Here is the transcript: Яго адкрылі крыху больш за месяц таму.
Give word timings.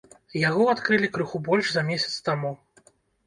Яго 0.43 0.63
адкрылі 0.73 1.09
крыху 1.17 1.41
больш 1.49 1.69
за 1.75 1.83
месяц 1.91 2.09
таму. 2.31 2.51